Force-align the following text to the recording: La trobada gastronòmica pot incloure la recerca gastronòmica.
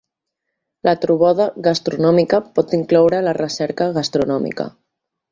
La 0.87 0.93
trobada 1.01 1.45
gastronòmica 1.67 2.39
pot 2.59 2.73
incloure 2.77 3.19
la 3.27 3.35
recerca 3.41 3.87
gastronòmica. 3.99 4.67